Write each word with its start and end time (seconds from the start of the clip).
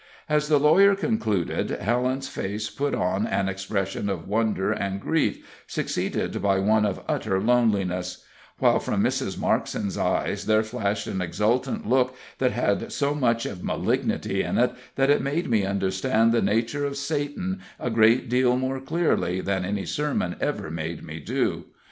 As 0.27 0.47
the 0.47 0.57
lawyer 0.59 0.95
concluded, 0.95 1.69
Helen's 1.69 2.27
face 2.27 2.71
put 2.71 2.95
on 2.95 3.27
an 3.27 3.47
expression 3.47 4.09
of 4.09 4.27
wonder 4.27 4.71
and 4.71 4.99
grief, 4.99 5.45
succeeded 5.67 6.41
by 6.41 6.57
one 6.57 6.87
of 6.87 7.03
utter 7.07 7.39
loneliness; 7.39 8.25
while 8.57 8.79
from 8.79 9.03
Mrs. 9.03 9.37
Markson's 9.37 9.99
eyes 9.99 10.47
there 10.47 10.63
flashed 10.63 11.05
an 11.05 11.21
exultant 11.21 11.87
look 11.87 12.15
that 12.39 12.51
had 12.51 12.91
so 12.91 13.13
much 13.13 13.45
of 13.45 13.63
malignity 13.63 14.41
in 14.41 14.57
it 14.57 14.71
that 14.95 15.11
it 15.11 15.21
made 15.21 15.47
me 15.51 15.65
understand 15.67 16.31
the 16.31 16.41
nature 16.41 16.83
of 16.83 16.97
Satan 16.97 17.61
a 17.79 17.91
great 17.91 18.27
deal 18.27 18.57
more 18.57 18.79
clearly 18.79 19.39
than 19.39 19.63
any 19.63 19.85
sermon 19.85 20.35
ever 20.41 20.71
made 20.71 21.03
me 21.03 21.19
do. 21.19 21.65